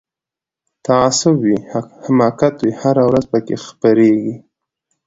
[0.85, 1.57] تعصب وي
[2.03, 4.35] حماقت وي هره ورځ پکښی خپریږي